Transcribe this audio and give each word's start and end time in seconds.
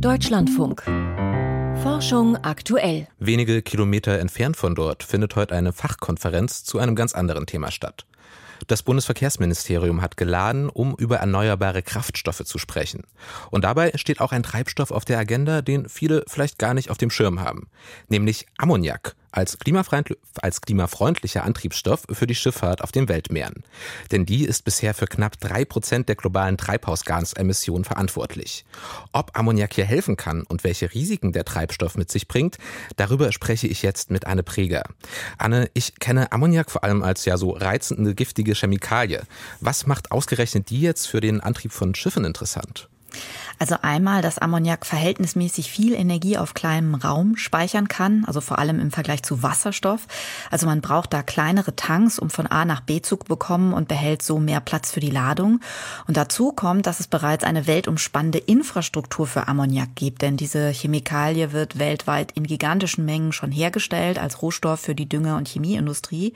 Deutschlandfunk. 0.00 0.82
Forschung 1.82 2.36
aktuell. 2.36 3.08
Wenige 3.18 3.62
Kilometer 3.62 4.18
entfernt 4.18 4.56
von 4.56 4.74
dort 4.74 5.02
findet 5.02 5.36
heute 5.36 5.54
eine 5.54 5.72
Fachkonferenz 5.72 6.64
zu 6.64 6.78
einem 6.78 6.94
ganz 6.94 7.14
anderen 7.14 7.46
Thema 7.46 7.70
statt. 7.70 8.04
Das 8.66 8.82
Bundesverkehrsministerium 8.82 10.02
hat 10.02 10.18
geladen, 10.18 10.68
um 10.68 10.94
über 10.96 11.16
erneuerbare 11.16 11.82
Kraftstoffe 11.82 12.44
zu 12.44 12.58
sprechen. 12.58 13.04
Und 13.50 13.64
dabei 13.64 13.92
steht 13.94 14.20
auch 14.20 14.32
ein 14.32 14.42
Treibstoff 14.42 14.90
auf 14.90 15.06
der 15.06 15.18
Agenda, 15.18 15.62
den 15.62 15.88
viele 15.88 16.24
vielleicht 16.28 16.58
gar 16.58 16.74
nicht 16.74 16.90
auf 16.90 16.98
dem 16.98 17.10
Schirm 17.10 17.40
haben, 17.40 17.68
nämlich 18.08 18.46
Ammoniak 18.58 19.16
als, 19.36 19.58
als 20.40 20.60
klimafreundlicher 20.60 21.44
Antriebsstoff 21.44 22.04
für 22.10 22.26
die 22.26 22.34
Schifffahrt 22.34 22.82
auf 22.82 22.92
den 22.92 23.08
Weltmeeren. 23.08 23.64
Denn 24.10 24.26
die 24.26 24.44
ist 24.44 24.64
bisher 24.64 24.94
für 24.94 25.06
knapp 25.06 25.38
drei 25.40 25.64
Prozent 25.64 26.08
der 26.08 26.16
globalen 26.16 26.56
Treibhausgasemissionen 26.56 27.84
verantwortlich. 27.84 28.64
Ob 29.12 29.36
Ammoniak 29.38 29.74
hier 29.74 29.84
helfen 29.84 30.16
kann 30.16 30.42
und 30.42 30.64
welche 30.64 30.92
Risiken 30.92 31.32
der 31.32 31.44
Treibstoff 31.44 31.96
mit 31.96 32.10
sich 32.10 32.28
bringt, 32.28 32.58
darüber 32.96 33.32
spreche 33.32 33.66
ich 33.66 33.82
jetzt 33.82 34.10
mit 34.10 34.26
Anne 34.26 34.42
Preger. 34.42 34.84
Anne, 35.38 35.70
ich 35.74 35.96
kenne 35.96 36.32
Ammoniak 36.32 36.70
vor 36.70 36.84
allem 36.84 37.02
als 37.02 37.24
ja 37.24 37.36
so 37.36 37.50
reizende, 37.50 38.14
giftige 38.14 38.54
Chemikalie. 38.54 39.22
Was 39.60 39.86
macht 39.86 40.12
ausgerechnet 40.12 40.70
die 40.70 40.80
jetzt 40.80 41.06
für 41.06 41.20
den 41.20 41.40
Antrieb 41.40 41.72
von 41.72 41.94
Schiffen 41.94 42.24
interessant? 42.24 42.88
Also 43.58 43.76
einmal, 43.80 44.20
dass 44.20 44.38
Ammoniak 44.38 44.84
verhältnismäßig 44.84 45.70
viel 45.70 45.94
Energie 45.94 46.36
auf 46.36 46.52
kleinem 46.52 46.94
Raum 46.94 47.36
speichern 47.36 47.88
kann, 47.88 48.24
also 48.26 48.42
vor 48.42 48.58
allem 48.58 48.80
im 48.80 48.90
Vergleich 48.90 49.22
zu 49.22 49.42
Wasserstoff. 49.42 50.06
Also 50.50 50.66
man 50.66 50.82
braucht 50.82 51.12
da 51.14 51.22
kleinere 51.22 51.74
Tanks, 51.74 52.18
um 52.18 52.28
von 52.28 52.46
A 52.46 52.64
nach 52.66 52.82
B 52.82 53.00
zu 53.00 53.16
bekommen 53.16 53.72
und 53.72 53.88
behält 53.88 54.22
so 54.22 54.38
mehr 54.38 54.60
Platz 54.60 54.90
für 54.90 55.00
die 55.00 55.10
Ladung. 55.10 55.60
Und 56.06 56.18
dazu 56.18 56.52
kommt, 56.52 56.86
dass 56.86 57.00
es 57.00 57.06
bereits 57.06 57.44
eine 57.44 57.66
weltumspannende 57.66 58.38
Infrastruktur 58.38 59.26
für 59.26 59.48
Ammoniak 59.48 59.94
gibt, 59.94 60.20
denn 60.20 60.36
diese 60.36 60.68
Chemikalie 60.68 61.52
wird 61.52 61.78
weltweit 61.78 62.32
in 62.32 62.44
gigantischen 62.44 63.06
Mengen 63.06 63.32
schon 63.32 63.52
hergestellt 63.52 64.18
als 64.18 64.42
Rohstoff 64.42 64.80
für 64.80 64.94
die 64.94 65.08
Dünger- 65.08 65.38
und 65.38 65.48
Chemieindustrie. 65.48 66.34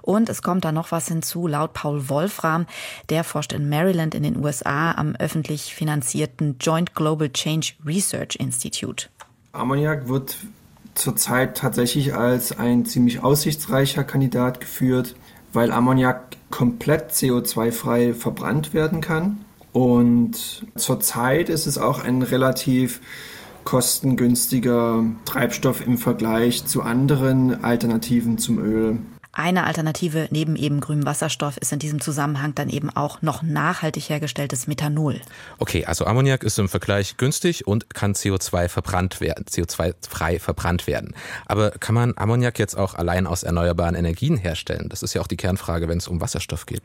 Und 0.00 0.28
es 0.28 0.42
kommt 0.42 0.64
da 0.64 0.72
noch 0.72 0.92
was 0.92 1.08
hinzu, 1.08 1.46
laut 1.46 1.72
Paul 1.72 2.08
Wolfram, 2.08 2.66
der 3.08 3.24
forscht 3.24 3.52
in 3.52 3.68
Maryland 3.68 4.14
in 4.14 4.22
den 4.22 4.42
USA 4.42 4.92
am 4.92 5.14
öffentlich 5.16 5.74
finanzierten 5.74 6.53
Joint 6.60 6.94
Global 6.94 7.28
Change 7.30 7.72
Research 7.84 8.36
Institute. 8.36 9.08
Ammoniak 9.52 10.08
wird 10.08 10.36
zurzeit 10.94 11.56
tatsächlich 11.56 12.14
als 12.14 12.58
ein 12.58 12.86
ziemlich 12.86 13.22
aussichtsreicher 13.22 14.04
Kandidat 14.04 14.60
geführt, 14.60 15.14
weil 15.52 15.72
Ammoniak 15.72 16.36
komplett 16.50 17.12
CO2-frei 17.12 18.14
verbrannt 18.14 18.74
werden 18.74 19.00
kann. 19.00 19.44
Und 19.72 20.64
zurzeit 20.76 21.48
ist 21.48 21.66
es 21.66 21.78
auch 21.78 22.02
ein 22.02 22.22
relativ 22.22 23.00
kostengünstiger 23.64 25.04
Treibstoff 25.24 25.84
im 25.84 25.98
Vergleich 25.98 26.64
zu 26.66 26.82
anderen 26.82 27.64
Alternativen 27.64 28.38
zum 28.38 28.58
Öl. 28.58 28.98
Eine 29.34 29.64
Alternative 29.64 30.28
neben 30.30 30.54
eben 30.54 30.80
grünem 30.80 31.06
Wasserstoff 31.06 31.56
ist 31.56 31.72
in 31.72 31.80
diesem 31.80 32.00
Zusammenhang 32.00 32.54
dann 32.54 32.68
eben 32.68 32.88
auch 32.90 33.20
noch 33.20 33.42
nachhaltig 33.42 34.08
hergestelltes 34.08 34.66
Methanol. 34.66 35.20
Okay, 35.58 35.84
also 35.84 36.06
Ammoniak 36.06 36.44
ist 36.44 36.58
im 36.58 36.68
Vergleich 36.68 37.16
günstig 37.16 37.66
und 37.66 37.92
kann 37.92 38.14
CO2 38.14 38.68
verbrannt 38.68 39.20
werden, 39.20 39.44
CO2-frei 39.46 40.38
verbrannt 40.38 40.86
werden. 40.86 41.14
Aber 41.46 41.72
kann 41.72 41.94
man 41.94 42.16
Ammoniak 42.16 42.58
jetzt 42.58 42.76
auch 42.76 42.94
allein 42.94 43.26
aus 43.26 43.42
erneuerbaren 43.42 43.96
Energien 43.96 44.36
herstellen? 44.36 44.88
Das 44.88 45.02
ist 45.02 45.14
ja 45.14 45.20
auch 45.20 45.26
die 45.26 45.36
Kernfrage, 45.36 45.88
wenn 45.88 45.98
es 45.98 46.06
um 46.06 46.20
Wasserstoff 46.20 46.66
geht. 46.66 46.82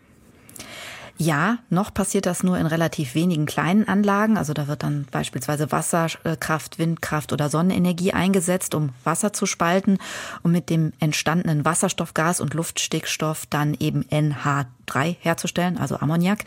Ja, 1.21 1.57
noch 1.69 1.93
passiert 1.93 2.25
das 2.25 2.43
nur 2.43 2.57
in 2.57 2.65
relativ 2.65 3.13
wenigen 3.13 3.45
kleinen 3.45 3.89
Anlagen. 3.89 4.37
Also 4.37 4.53
da 4.53 4.69
wird 4.69 4.83
dann 4.83 5.05
beispielsweise 5.11 5.69
Wasserkraft, 5.69 6.79
Windkraft 6.79 7.33
oder 7.33 7.49
Sonnenenergie 7.49 8.13
eingesetzt, 8.13 8.73
um 8.73 8.91
Wasser 9.03 9.33
zu 9.33 9.45
spalten 9.45 9.97
und 10.43 10.53
mit 10.53 10.69
dem 10.69 10.93
entstandenen 11.01 11.65
Wasserstoffgas 11.65 12.39
und 12.39 12.53
Luftstickstoff 12.53 13.45
dann 13.49 13.75
eben 13.77 14.05
NH 14.09 14.67
3 14.89 15.17
herzustellen, 15.19 15.77
also 15.77 15.97
Ammoniak. 15.97 16.45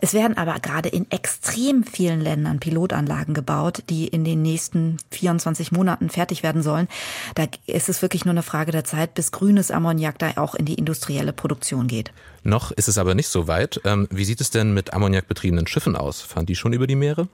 Es 0.00 0.14
werden 0.14 0.36
aber 0.36 0.58
gerade 0.60 0.88
in 0.88 1.10
extrem 1.10 1.84
vielen 1.84 2.20
Ländern 2.20 2.60
Pilotanlagen 2.60 3.34
gebaut, 3.34 3.84
die 3.88 4.08
in 4.08 4.24
den 4.24 4.42
nächsten 4.42 4.96
24 5.10 5.72
Monaten 5.72 6.10
fertig 6.10 6.42
werden 6.42 6.62
sollen. 6.62 6.88
Da 7.34 7.46
ist 7.66 7.88
es 7.88 8.02
wirklich 8.02 8.24
nur 8.24 8.32
eine 8.32 8.42
Frage 8.42 8.72
der 8.72 8.84
Zeit, 8.84 9.14
bis 9.14 9.32
grünes 9.32 9.70
Ammoniak 9.70 10.18
da 10.18 10.32
auch 10.36 10.54
in 10.54 10.64
die 10.64 10.74
industrielle 10.74 11.32
Produktion 11.32 11.86
geht. 11.86 12.12
Noch 12.42 12.72
ist 12.72 12.88
es 12.88 12.98
aber 12.98 13.14
nicht 13.14 13.28
so 13.28 13.46
weit. 13.46 13.80
Ähm, 13.84 14.08
wie 14.10 14.24
sieht 14.24 14.40
es 14.40 14.50
denn 14.50 14.74
mit 14.74 14.92
ammoniakbetriebenen 14.92 15.66
Schiffen 15.66 15.96
aus? 15.96 16.22
Fahren 16.22 16.46
die 16.46 16.56
schon 16.56 16.72
über 16.72 16.86
die 16.86 16.96
Meere? 16.96 17.28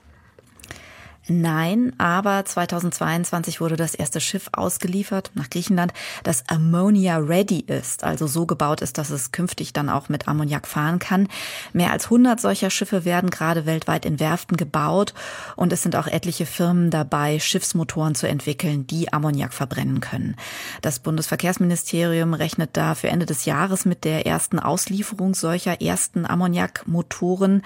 Nein, 1.31 1.93
aber 1.99 2.43
2022 2.43 3.61
wurde 3.61 3.75
das 3.75 3.93
erste 3.93 4.19
Schiff 4.19 4.49
ausgeliefert 4.51 5.29
nach 5.35 5.51
Griechenland, 5.51 5.93
das 6.23 6.43
Ammonia 6.47 7.17
Ready 7.17 7.59
ist, 7.59 8.03
also 8.03 8.25
so 8.25 8.47
gebaut 8.47 8.81
ist, 8.81 8.97
dass 8.97 9.11
es 9.11 9.31
künftig 9.31 9.71
dann 9.71 9.89
auch 9.89 10.09
mit 10.09 10.27
Ammoniak 10.27 10.67
fahren 10.67 10.97
kann. 10.97 11.27
Mehr 11.71 11.91
als 11.91 12.05
100 12.05 12.41
solcher 12.41 12.71
Schiffe 12.71 13.05
werden 13.05 13.29
gerade 13.29 13.67
weltweit 13.67 14.05
in 14.05 14.19
Werften 14.19 14.57
gebaut 14.57 15.13
und 15.55 15.71
es 15.71 15.83
sind 15.83 15.95
auch 15.95 16.07
etliche 16.07 16.47
Firmen 16.47 16.89
dabei, 16.89 17.39
Schiffsmotoren 17.39 18.15
zu 18.15 18.27
entwickeln, 18.27 18.87
die 18.87 19.13
Ammoniak 19.13 19.53
verbrennen 19.53 19.99
können. 19.99 20.35
Das 20.81 20.97
Bundesverkehrsministerium 20.97 22.33
rechnet 22.33 22.71
da 22.73 22.95
für 22.95 23.09
Ende 23.09 23.27
des 23.27 23.45
Jahres 23.45 23.85
mit 23.85 24.03
der 24.03 24.25
ersten 24.25 24.57
Auslieferung 24.57 25.35
solcher 25.35 25.79
ersten 25.79 26.25
Ammoniakmotoren 26.25 27.61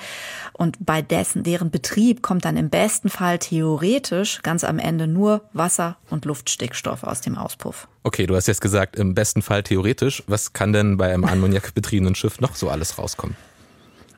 und 0.51 0.85
bei 0.85 1.01
dessen 1.01 1.43
deren 1.43 1.71
Betrieb 1.71 2.21
kommt 2.21 2.43
dann 2.43 2.57
im 2.57 2.69
besten 2.69 3.09
Fall 3.09 3.39
theoretisch 3.53 4.41
ganz 4.41 4.63
am 4.63 4.79
Ende 4.79 5.05
nur 5.05 5.41
Wasser 5.53 5.97
und 6.09 6.25
Luftstickstoff 6.25 7.03
aus 7.03 7.21
dem 7.21 7.37
Auspuff. 7.37 7.87
Okay, 8.01 8.25
du 8.25 8.35
hast 8.35 8.47
jetzt 8.47 8.61
gesagt, 8.61 8.95
im 8.95 9.13
besten 9.13 9.43
Fall 9.43 9.61
theoretisch. 9.61 10.23
Was 10.25 10.53
kann 10.53 10.73
denn 10.73 10.97
bei 10.97 11.13
einem 11.13 11.23
ammoniakbetriebenen 11.23 12.15
Schiff 12.15 12.39
noch 12.39 12.55
so 12.55 12.69
alles 12.69 12.97
rauskommen? 12.97 13.35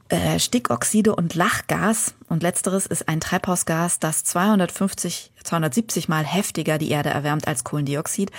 Äh, 0.07 0.39
Stickoxide 0.39 1.13
und 1.13 1.35
Lachgas. 1.35 2.13
Und 2.29 2.43
letzteres 2.43 2.85
ist 2.85 3.09
ein 3.09 3.19
Treibhausgas, 3.19 3.99
das 3.99 4.23
250, 4.23 5.33
270 5.45 6.09
mal 6.09 6.25
heftiger 6.25 6.77
die 6.77 6.89
Erde 6.89 7.09
erwärmt 7.09 7.47
als 7.47 7.63
Kohlendioxid. 7.63 8.31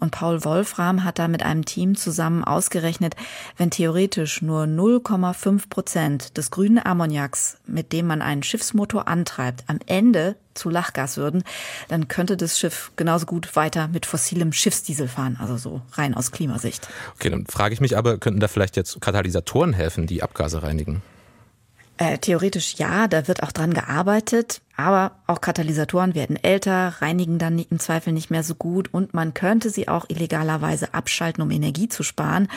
Und 0.00 0.10
Paul 0.10 0.44
Wolfram 0.44 1.04
hat 1.04 1.18
da 1.18 1.28
mit 1.28 1.42
einem 1.42 1.64
Team 1.64 1.96
zusammen 1.96 2.44
ausgerechnet, 2.44 3.14
wenn 3.56 3.70
theoretisch 3.70 4.42
nur 4.42 4.64
0,5 4.64 5.68
Prozent 5.68 6.36
des 6.36 6.50
grünen 6.50 6.84
Ammoniaks, 6.84 7.58
mit 7.66 7.92
dem 7.92 8.06
man 8.06 8.22
einen 8.22 8.42
Schiffsmotor 8.42 9.08
antreibt, 9.08 9.64
am 9.68 9.78
Ende 9.86 10.36
zu 10.54 10.70
Lachgas 10.70 11.16
würden, 11.16 11.42
dann 11.88 12.08
könnte 12.08 12.36
das 12.36 12.58
Schiff 12.58 12.92
genauso 12.96 13.26
gut 13.26 13.56
weiter 13.56 13.88
mit 13.88 14.06
fossilem 14.06 14.52
Schiffsdiesel 14.52 15.08
fahren, 15.08 15.36
also 15.40 15.56
so 15.56 15.82
rein 15.92 16.14
aus 16.14 16.30
Klimasicht. 16.30 16.88
Okay, 17.16 17.30
dann 17.30 17.46
frage 17.46 17.74
ich 17.74 17.80
mich 17.80 17.96
aber, 17.96 18.18
könnten 18.18 18.40
da 18.40 18.48
vielleicht 18.48 18.76
jetzt 18.76 19.00
Katalysatoren 19.00 19.72
helfen, 19.72 20.06
die 20.06 20.22
Abgase 20.22 20.62
reinigen? 20.62 21.02
Äh, 21.96 22.18
theoretisch 22.18 22.74
ja, 22.74 23.06
da 23.06 23.28
wird 23.28 23.42
auch 23.42 23.52
dran 23.52 23.72
gearbeitet, 23.72 24.60
aber 24.76 25.12
auch 25.26 25.40
Katalysatoren 25.40 26.14
werden 26.14 26.36
älter, 26.36 26.94
reinigen 27.00 27.38
dann 27.38 27.58
im 27.58 27.78
Zweifel 27.78 28.12
nicht 28.12 28.30
mehr 28.30 28.42
so 28.42 28.54
gut 28.54 28.92
und 28.92 29.14
man 29.14 29.32
könnte 29.32 29.70
sie 29.70 29.88
auch 29.88 30.04
illegalerweise 30.08 30.94
abschalten, 30.94 31.42
um 31.42 31.50
Energie 31.50 31.88
zu 31.88 32.02
sparen. 32.02 32.48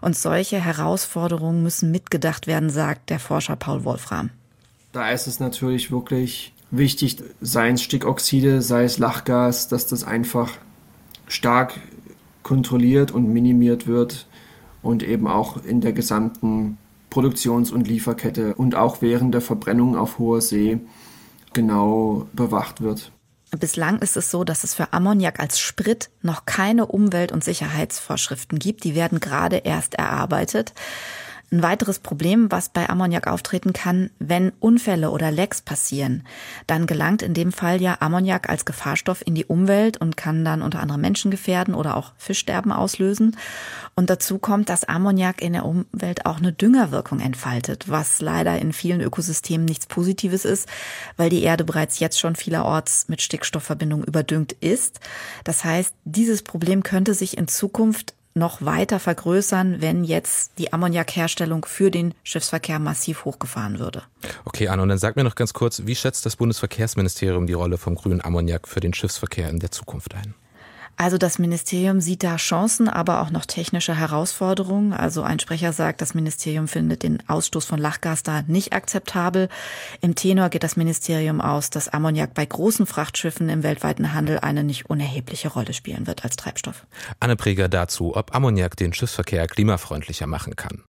Und 0.00 0.16
solche 0.16 0.58
Herausforderungen 0.58 1.62
müssen 1.62 1.90
mitgedacht 1.90 2.46
werden, 2.46 2.70
sagt 2.70 3.10
der 3.10 3.18
Forscher 3.18 3.56
Paul 3.56 3.84
Wolfram. 3.84 4.30
Da 4.92 5.10
ist 5.10 5.26
es 5.26 5.38
natürlich 5.38 5.90
wirklich 5.90 6.54
wichtig, 6.70 7.18
sei 7.42 7.70
es 7.70 7.82
Stickoxide, 7.82 8.62
sei 8.62 8.84
es 8.84 8.98
Lachgas, 8.98 9.68
dass 9.68 9.86
das 9.86 10.04
einfach 10.04 10.52
stark 11.28 11.78
kontrolliert 12.42 13.10
und 13.10 13.32
minimiert 13.32 13.86
wird 13.86 14.26
und 14.82 15.02
eben 15.02 15.26
auch 15.26 15.62
in 15.64 15.80
der 15.80 15.92
gesamten 15.92 16.78
Produktions- 17.10 17.70
und 17.70 17.88
Lieferkette 17.88 18.54
und 18.54 18.74
auch 18.74 19.02
während 19.02 19.34
der 19.34 19.40
Verbrennung 19.40 19.96
auf 19.96 20.18
hoher 20.18 20.40
See 20.40 20.78
genau 21.56 22.28
bewacht 22.34 22.82
wird. 22.82 23.10
Bislang 23.58 24.00
ist 24.00 24.16
es 24.16 24.30
so, 24.30 24.44
dass 24.44 24.62
es 24.62 24.74
für 24.74 24.92
Ammoniak 24.92 25.40
als 25.40 25.58
Sprit 25.58 26.10
noch 26.20 26.44
keine 26.44 26.86
Umwelt- 26.86 27.32
und 27.32 27.42
Sicherheitsvorschriften 27.42 28.58
gibt. 28.58 28.84
Die 28.84 28.94
werden 28.94 29.20
gerade 29.20 29.56
erst 29.56 29.94
erarbeitet. 29.94 30.74
Ein 31.52 31.62
weiteres 31.62 32.00
Problem, 32.00 32.50
was 32.50 32.70
bei 32.70 32.88
Ammoniak 32.88 33.28
auftreten 33.28 33.72
kann, 33.72 34.10
wenn 34.18 34.50
Unfälle 34.58 35.10
oder 35.10 35.30
Lecks 35.30 35.60
passieren, 35.60 36.24
dann 36.66 36.86
gelangt 36.86 37.22
in 37.22 37.34
dem 37.34 37.52
Fall 37.52 37.80
ja 37.80 37.98
Ammoniak 38.00 38.48
als 38.48 38.64
Gefahrstoff 38.64 39.24
in 39.24 39.36
die 39.36 39.44
Umwelt 39.44 39.96
und 39.96 40.16
kann 40.16 40.44
dann 40.44 40.60
unter 40.60 40.80
anderem 40.80 41.02
Menschen 41.02 41.30
gefährden 41.30 41.74
oder 41.74 41.96
auch 41.96 42.14
Fischsterben 42.18 42.72
auslösen. 42.72 43.36
Und 43.94 44.10
dazu 44.10 44.38
kommt, 44.38 44.68
dass 44.68 44.82
Ammoniak 44.82 45.40
in 45.40 45.52
der 45.52 45.64
Umwelt 45.64 46.26
auch 46.26 46.38
eine 46.38 46.52
Düngerwirkung 46.52 47.20
entfaltet, 47.20 47.88
was 47.88 48.20
leider 48.20 48.58
in 48.58 48.72
vielen 48.72 49.00
Ökosystemen 49.00 49.66
nichts 49.66 49.86
Positives 49.86 50.44
ist, 50.44 50.68
weil 51.16 51.30
die 51.30 51.44
Erde 51.44 51.62
bereits 51.62 52.00
jetzt 52.00 52.18
schon 52.18 52.34
vielerorts 52.34 53.08
mit 53.08 53.22
Stickstoffverbindungen 53.22 54.04
überdüngt 54.04 54.52
ist. 54.52 54.98
Das 55.44 55.64
heißt, 55.64 55.94
dieses 56.04 56.42
Problem 56.42 56.82
könnte 56.82 57.14
sich 57.14 57.38
in 57.38 57.46
Zukunft 57.46 58.14
noch 58.36 58.62
weiter 58.62 59.00
vergrößern, 59.00 59.80
wenn 59.80 60.04
jetzt 60.04 60.52
die 60.58 60.72
Ammoniakherstellung 60.72 61.64
für 61.64 61.90
den 61.90 62.14
Schiffsverkehr 62.22 62.78
massiv 62.78 63.24
hochgefahren 63.24 63.78
würde. 63.78 64.02
Okay, 64.44 64.68
Anne, 64.68 64.82
und 64.82 64.88
dann 64.88 64.98
sag 64.98 65.16
mir 65.16 65.24
noch 65.24 65.34
ganz 65.34 65.52
kurz, 65.52 65.82
wie 65.86 65.94
schätzt 65.94 66.26
das 66.26 66.36
Bundesverkehrsministerium 66.36 67.46
die 67.46 67.54
Rolle 67.54 67.78
vom 67.78 67.94
grünen 67.94 68.20
Ammoniak 68.22 68.68
für 68.68 68.80
den 68.80 68.94
Schiffsverkehr 68.94 69.48
in 69.48 69.58
der 69.58 69.70
Zukunft 69.70 70.14
ein? 70.14 70.34
Also 70.96 71.18
das 71.18 71.38
Ministerium 71.38 72.00
sieht 72.00 72.22
da 72.22 72.36
Chancen, 72.36 72.88
aber 72.88 73.20
auch 73.20 73.30
noch 73.30 73.44
technische 73.44 73.94
Herausforderungen. 73.94 74.94
Also 74.94 75.22
ein 75.22 75.38
Sprecher 75.38 75.74
sagt, 75.74 76.00
das 76.00 76.14
Ministerium 76.14 76.68
findet 76.68 77.02
den 77.02 77.22
Ausstoß 77.28 77.66
von 77.66 77.78
Lachgas 77.78 78.22
da 78.22 78.42
nicht 78.46 78.72
akzeptabel. 78.72 79.50
Im 80.00 80.14
Tenor 80.14 80.48
geht 80.48 80.62
das 80.62 80.76
Ministerium 80.76 81.42
aus, 81.42 81.68
dass 81.68 81.88
Ammoniak 81.88 82.32
bei 82.32 82.46
großen 82.46 82.86
Frachtschiffen 82.86 83.50
im 83.50 83.62
weltweiten 83.62 84.14
Handel 84.14 84.38
eine 84.38 84.64
nicht 84.64 84.88
unerhebliche 84.88 85.48
Rolle 85.48 85.74
spielen 85.74 86.06
wird 86.06 86.24
als 86.24 86.36
Treibstoff. 86.36 86.86
Anne 87.20 87.36
Preger 87.36 87.68
dazu, 87.68 88.16
ob 88.16 88.34
Ammoniak 88.34 88.76
den 88.76 88.94
Schiffsverkehr 88.94 89.46
klimafreundlicher 89.46 90.26
machen 90.26 90.56
kann. 90.56 90.86